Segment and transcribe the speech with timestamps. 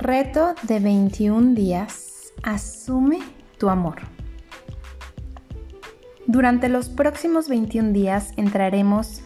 [0.00, 2.32] Reto de 21 días.
[2.42, 3.18] Asume
[3.58, 3.96] tu amor.
[6.26, 9.20] Durante los próximos 21 días entraremos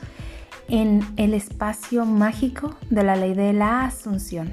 [0.67, 4.53] en el espacio mágico de la ley de la asunción.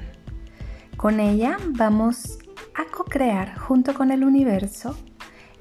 [0.96, 2.38] Con ella vamos
[2.76, 4.96] a co-crear junto con el universo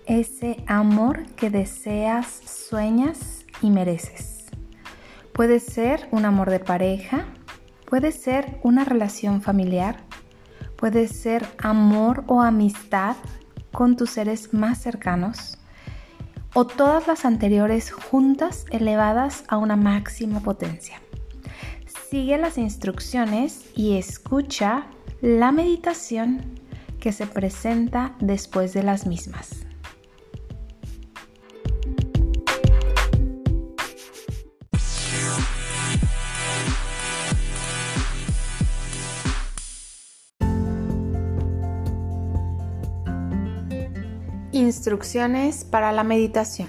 [0.05, 4.45] ese amor que deseas, sueñas y mereces.
[5.34, 7.25] Puede ser un amor de pareja,
[7.88, 10.10] puede ser una relación familiar,
[10.81, 13.16] Puede ser amor o amistad
[13.72, 15.59] con tus seres más cercanos
[16.55, 20.99] o todas las anteriores juntas elevadas a una máxima potencia.
[22.09, 24.88] Sigue las instrucciones y escucha
[25.22, 26.59] la meditación
[27.00, 29.67] que se presenta después de las mismas.
[44.81, 46.67] Instrucciones para la meditación.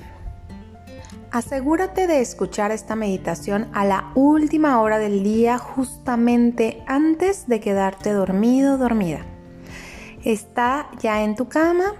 [1.30, 8.12] Asegúrate de escuchar esta meditación a la última hora del día justamente antes de quedarte
[8.12, 9.24] dormido dormida.
[10.24, 11.94] Está ya en tu cama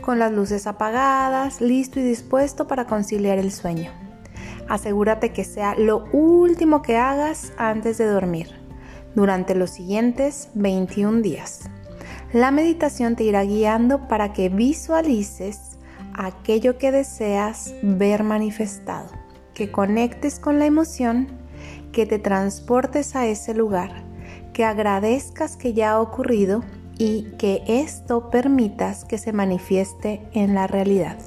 [0.00, 3.90] con las luces apagadas, listo y dispuesto para conciliar el sueño.
[4.70, 8.58] Asegúrate que sea lo último que hagas antes de dormir
[9.14, 11.68] durante los siguientes 21 días.
[12.32, 15.76] La meditación te irá guiando para que visualices
[16.14, 19.10] aquello que deseas ver manifestado,
[19.52, 21.28] que conectes con la emoción,
[21.92, 24.02] que te transportes a ese lugar,
[24.54, 26.64] que agradezcas que ya ha ocurrido
[26.96, 31.18] y que esto permitas que se manifieste en la realidad.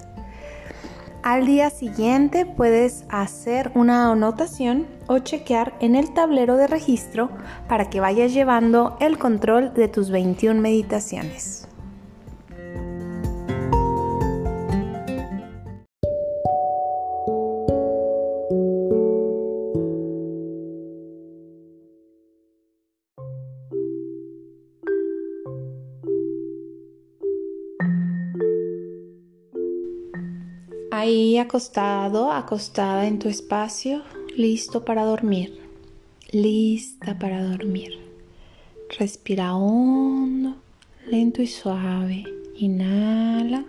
[1.22, 7.30] Al día siguiente puedes hacer una anotación o chequear en el tablero de registro
[7.68, 11.68] para que vayas llevando el control de tus 21 meditaciones.
[30.92, 34.02] Ahí acostado, acostada en tu espacio,
[34.36, 35.58] listo para dormir,
[36.32, 38.00] lista para dormir.
[39.00, 40.56] Respira hondo,
[41.08, 42.24] lento y suave.
[42.58, 43.66] Inhala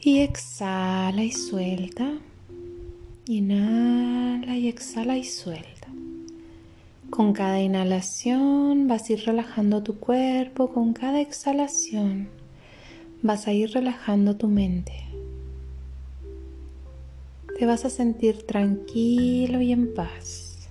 [0.00, 2.12] y exhala y suelta.
[3.26, 5.88] Inhala y exhala y suelta.
[7.10, 12.28] Con cada inhalación vas a ir relajando tu cuerpo, con cada exhalación
[13.22, 15.11] vas a ir relajando tu mente
[17.62, 20.68] te vas a sentir tranquilo y en paz.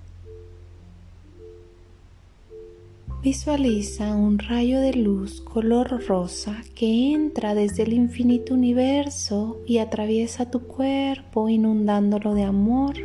[3.23, 10.51] Visualiza un rayo de luz color rosa que entra desde el infinito universo y atraviesa
[10.51, 12.95] tu cuerpo inundándolo de amor,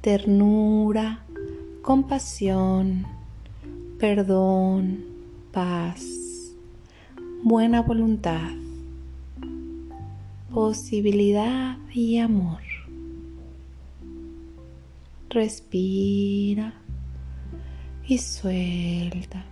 [0.00, 1.24] ternura,
[1.82, 3.04] compasión,
[3.98, 5.06] perdón,
[5.50, 6.04] paz,
[7.42, 8.52] buena voluntad,
[10.52, 12.71] posibilidad y amor.
[15.32, 16.74] Respira
[18.06, 19.42] y suelta.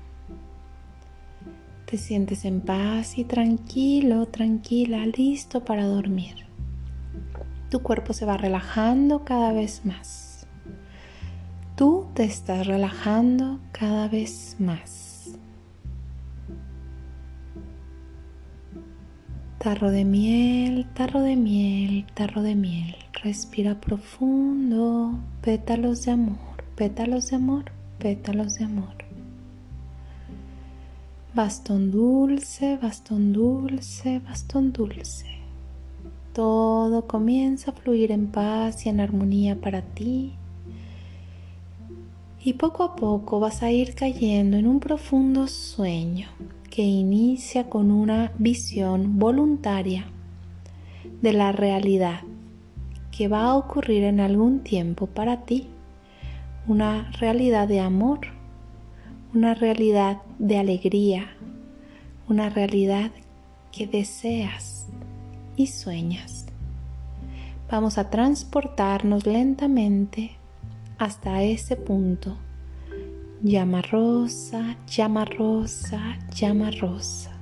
[1.87, 6.45] Te sientes en paz y tranquilo, tranquila, listo para dormir.
[7.71, 10.47] Tu cuerpo se va relajando cada vez más.
[11.77, 15.31] Tú te estás relajando cada vez más.
[19.57, 23.00] Tarro de miel, tarro de miel, tarro de miel.
[23.23, 27.65] Respira profundo, pétalos de amor, pétalos de amor,
[27.99, 28.95] pétalos de amor.
[31.35, 35.27] Bastón dulce, bastón dulce, bastón dulce.
[36.33, 40.33] Todo comienza a fluir en paz y en armonía para ti.
[42.43, 46.29] Y poco a poco vas a ir cayendo en un profundo sueño
[46.71, 50.07] que inicia con una visión voluntaria
[51.21, 52.21] de la realidad
[53.21, 55.67] que va a ocurrir en algún tiempo para ti,
[56.67, 58.21] una realidad de amor,
[59.35, 61.27] una realidad de alegría,
[62.31, 63.11] una realidad
[63.73, 64.87] que deseas
[65.55, 66.47] y sueñas.
[67.71, 70.31] Vamos a transportarnos lentamente
[70.97, 72.39] hasta ese punto.
[73.43, 77.33] Llama rosa, llama rosa, llama rosa.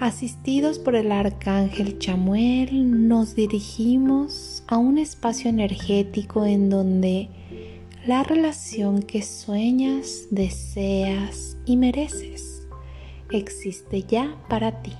[0.00, 7.28] Asistidos por el arcángel Chamuel, nos dirigimos a un espacio energético en donde
[8.04, 12.66] la relación que sueñas, deseas y mereces.
[13.30, 14.92] Existe ya para ti.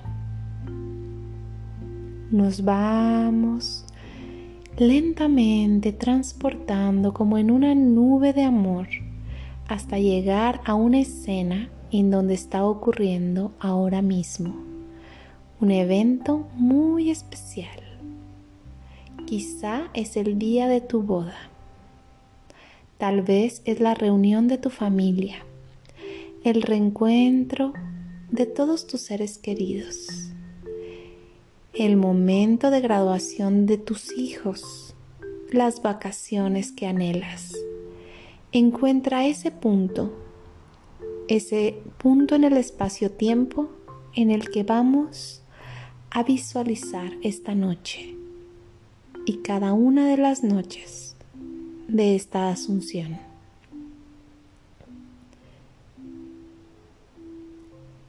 [2.31, 3.85] Nos vamos
[4.77, 8.87] lentamente transportando como en una nube de amor
[9.67, 14.74] hasta llegar a una escena en donde está ocurriendo ahora mismo
[15.61, 17.79] un evento muy especial.
[19.25, 21.49] Quizá es el día de tu boda.
[22.97, 25.37] Tal vez es la reunión de tu familia,
[26.43, 27.73] el reencuentro
[28.31, 30.31] de todos tus seres queridos,
[31.73, 34.93] el momento de graduación de tus hijos,
[35.51, 37.53] las vacaciones que anhelas.
[38.51, 40.13] Encuentra ese punto,
[41.27, 43.69] ese punto en el espacio-tiempo
[44.15, 45.41] en el que vamos
[46.15, 48.15] a visualizar esta noche
[49.25, 51.17] y cada una de las noches
[51.89, 53.19] de esta asunción.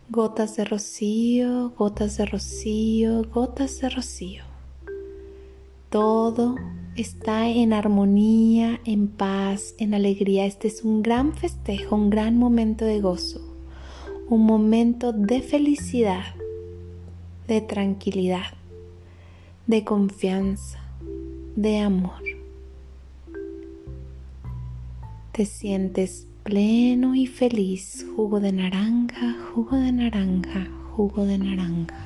[0.08, 4.44] Gotas de rocío, gotas de rocío, gotas de rocío.
[5.90, 6.54] Todo
[6.94, 10.46] está en armonía, en paz, en alegría.
[10.46, 13.40] Este es un gran festejo, un gran momento de gozo,
[14.28, 16.35] un momento de felicidad
[17.46, 18.54] de tranquilidad,
[19.66, 20.81] de confianza,
[21.54, 22.22] de amor.
[25.32, 31.96] Te sientes pleno y feliz, jugo de naranja, jugo de naranja, jugo de naranja.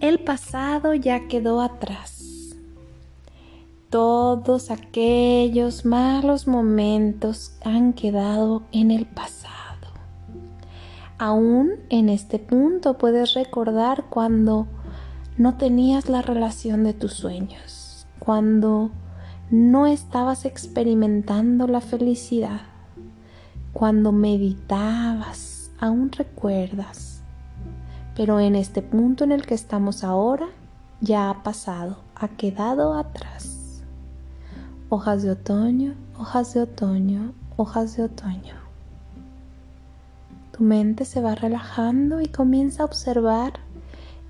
[0.00, 2.54] El pasado ya quedó atrás.
[3.90, 9.65] Todos aquellos malos momentos han quedado en el pasado.
[11.18, 14.66] Aún en este punto puedes recordar cuando
[15.38, 18.90] no tenías la relación de tus sueños, cuando
[19.50, 22.60] no estabas experimentando la felicidad,
[23.72, 27.22] cuando meditabas, aún recuerdas.
[28.14, 30.48] Pero en este punto en el que estamos ahora,
[31.00, 33.82] ya ha pasado, ha quedado atrás.
[34.90, 38.65] Hojas de otoño, hojas de otoño, hojas de otoño.
[40.56, 43.60] Tu mente se va relajando y comienza a observar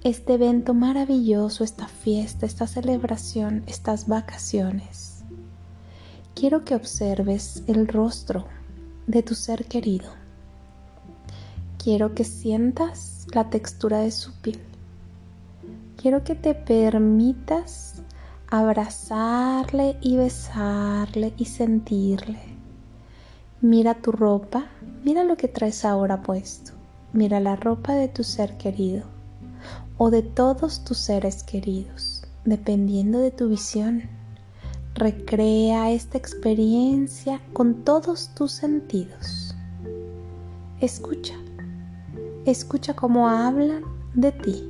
[0.02, 5.22] este evento maravilloso, esta fiesta, esta celebración, estas vacaciones.
[6.34, 8.46] Quiero que observes el rostro
[9.06, 10.10] de tu ser querido.
[11.78, 14.60] Quiero que sientas la textura de su piel.
[15.96, 18.02] Quiero que te permitas
[18.48, 22.56] abrazarle y besarle y sentirle
[23.62, 24.66] Mira tu ropa,
[25.06, 26.72] mira lo que traes ahora puesto,
[27.12, 29.04] mira la ropa de tu ser querido
[29.98, 34.02] o de todos tus seres queridos, dependiendo de tu visión.
[34.96, 39.54] Recrea esta experiencia con todos tus sentidos.
[40.80, 41.36] Escucha,
[42.44, 44.68] escucha cómo hablan de ti.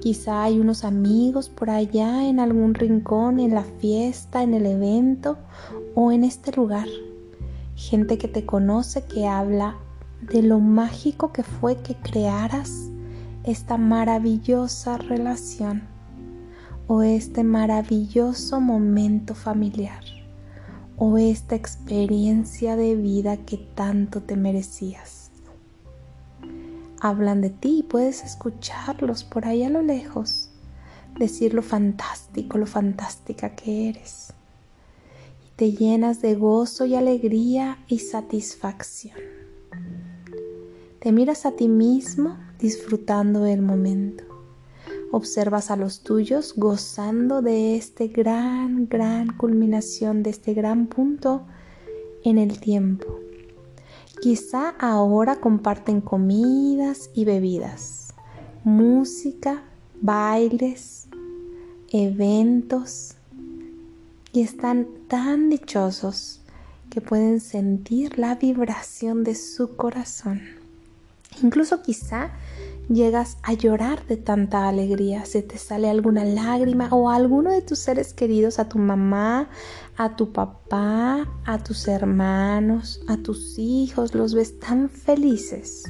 [0.00, 5.38] Quizá hay unos amigos por allá en algún rincón, en la fiesta, en el evento
[5.94, 6.88] o en este lugar
[7.78, 9.76] gente que te conoce que habla
[10.20, 12.90] de lo mágico que fue que crearas
[13.44, 15.84] esta maravillosa relación
[16.88, 20.02] o este maravilloso momento familiar
[20.96, 25.30] o esta experiencia de vida que tanto te merecías.
[27.00, 30.50] Hablan de ti y puedes escucharlos por ahí a lo lejos,
[31.16, 34.34] decir lo fantástico, lo fantástica que eres
[35.58, 39.16] te llenas de gozo y alegría y satisfacción.
[41.00, 44.22] Te miras a ti mismo disfrutando el momento.
[45.10, 51.44] Observas a los tuyos gozando de este gran, gran culminación, de este gran punto
[52.22, 53.18] en el tiempo.
[54.22, 58.14] Quizá ahora comparten comidas y bebidas,
[58.62, 59.64] música,
[60.00, 61.08] bailes,
[61.90, 63.17] eventos,
[64.42, 66.40] están tan dichosos
[66.90, 70.42] que pueden sentir la vibración de su corazón.
[71.42, 72.30] Incluso quizá
[72.88, 77.78] llegas a llorar de tanta alegría, se te sale alguna lágrima o alguno de tus
[77.78, 79.50] seres queridos, a tu mamá,
[79.96, 85.84] a tu papá, a tus hermanos, a tus hijos, los ves tan felices,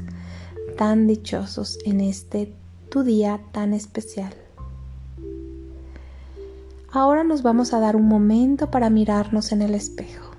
[0.77, 2.53] tan dichosos en este
[2.89, 4.35] tu día tan especial.
[6.91, 10.31] Ahora nos vamos a dar un momento para mirarnos en el espejo.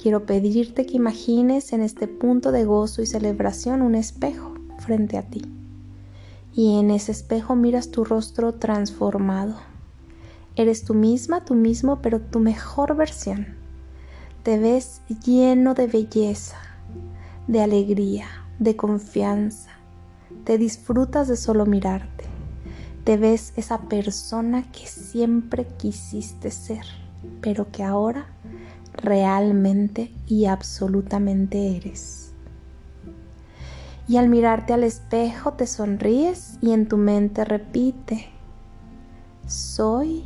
[0.00, 5.22] Quiero pedirte que imagines en este punto de gozo y celebración un espejo frente a
[5.28, 5.42] ti.
[6.54, 9.56] Y en ese espejo miras tu rostro transformado.
[10.56, 13.48] Eres tú misma, tú mismo, pero tu mejor versión.
[14.44, 16.56] Te ves lleno de belleza,
[17.46, 18.26] de alegría,
[18.58, 19.68] de confianza.
[20.44, 22.21] Te disfrutas de solo mirarte.
[23.04, 26.84] Te ves esa persona que siempre quisiste ser,
[27.40, 28.26] pero que ahora
[28.94, 32.32] realmente y absolutamente eres.
[34.06, 38.28] Y al mirarte al espejo te sonríes y en tu mente repite,
[39.46, 40.24] soy,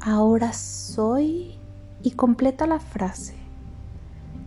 [0.00, 1.58] ahora soy
[2.02, 3.34] y completa la frase.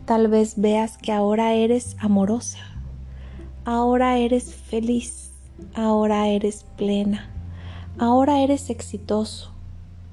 [0.05, 2.59] Tal vez veas que ahora eres amorosa,
[3.65, 5.32] ahora eres feliz,
[5.73, 7.29] ahora eres plena,
[7.97, 9.51] ahora eres exitoso,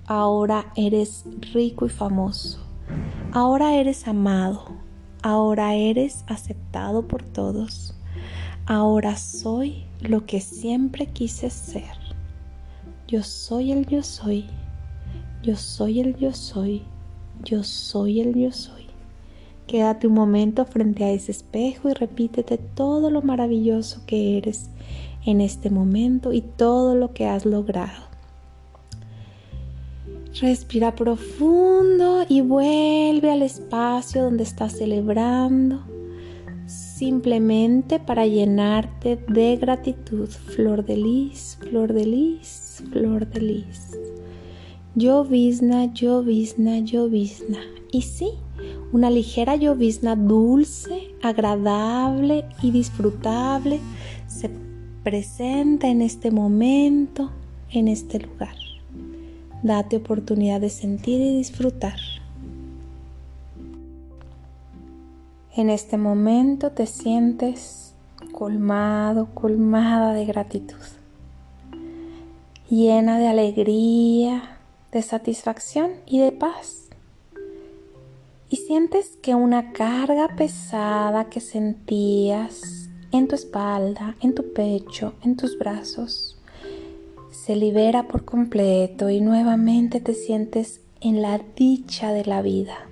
[0.06, 2.60] ahora eres rico y famoso,
[3.32, 4.64] ahora eres amado,
[5.22, 7.94] ahora eres aceptado por todos,
[8.66, 11.98] ahora soy lo que siempre quise ser.
[13.06, 14.46] Yo soy el yo soy,
[15.42, 16.82] yo soy el yo soy,
[17.42, 18.86] yo soy el yo soy.
[19.66, 24.68] Quédate un momento frente a ese espejo y repítete todo lo maravilloso que eres
[25.24, 28.10] en este momento y todo lo que has logrado.
[30.40, 35.80] Respira profundo y vuelve al espacio donde estás celebrando,
[36.66, 40.28] simplemente para llenarte de gratitud.
[40.28, 43.98] Flor de lis, flor de lis, flor de lis.
[44.94, 47.58] Llovizna, llovizna, llovizna.
[47.90, 48.30] Y sí,
[48.92, 53.80] una ligera llovizna dulce, agradable y disfrutable
[54.28, 54.48] se
[55.02, 57.30] presenta en este momento,
[57.70, 58.54] en este lugar.
[59.62, 61.98] Date oportunidad de sentir y disfrutar.
[65.56, 67.94] En este momento te sientes
[68.32, 70.76] colmado, colmada de gratitud,
[72.68, 74.58] llena de alegría,
[74.92, 76.80] de satisfacción y de paz
[78.50, 82.79] y sientes que una carga pesada que sentías
[83.12, 86.36] en tu espalda, en tu pecho, en tus brazos,
[87.30, 92.88] se libera por completo y nuevamente te sientes en la dicha de la vida.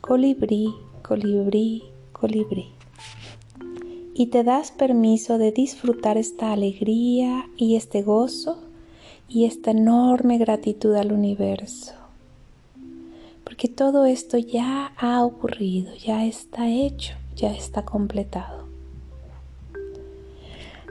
[0.00, 2.68] Colibrí, colibrí, colibrí.
[4.14, 8.58] Y te das permiso de disfrutar esta alegría y este gozo
[9.28, 11.94] y esta enorme gratitud al universo
[13.44, 18.64] porque todo esto ya ha ocurrido, ya está hecho, ya está completado.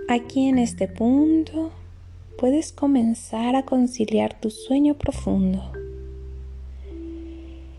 [0.10, 1.72] Aquí en este punto
[2.38, 5.72] puedes comenzar a conciliar tu sueño profundo,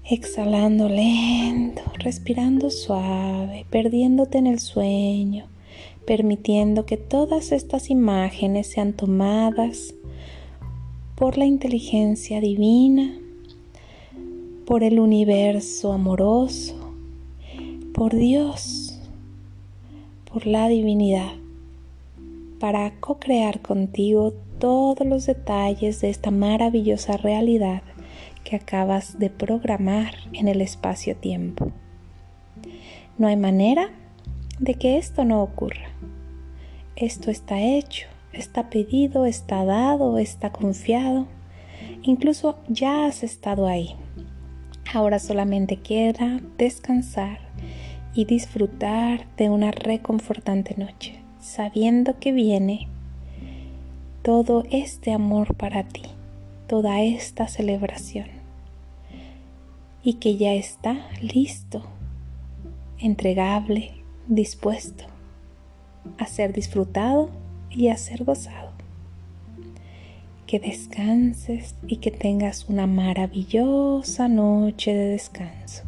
[0.09, 5.47] exhalando lento, respirando suave, perdiéndote en el sueño,
[6.07, 9.95] permitiendo que todas estas imágenes sean tomadas
[11.15, 13.19] por la inteligencia divina
[14.65, 16.84] por el universo amoroso,
[17.95, 18.99] por Dios,
[20.25, 21.31] por la divinidad,
[22.59, 27.83] para co-crear contigo todos los detalles de esta maravillosa realidad
[28.43, 31.71] que acabas de programar en el espacio-tiempo.
[33.17, 33.91] No hay manera
[34.59, 35.87] de que esto no ocurra.
[36.97, 41.29] Esto está hecho, está pedido, está dado, está confiado.
[42.03, 43.95] Incluso ya has estado ahí.
[44.93, 47.44] Ahora solamente queda descansar
[48.15, 52.89] y disfrutar de una reconfortante noche, sabiendo que viene
[54.23, 56.03] todo este amor para ti,
[56.67, 58.29] toda esta celebración
[60.03, 61.83] y que ya está listo,
[62.99, 63.93] entregable,
[64.29, 65.05] dispuesto
[66.19, 67.31] a ser disfrutado
[67.71, 68.75] y a ser gozado
[70.47, 75.83] que descanses y que tengas una maravillosa noche de descanso.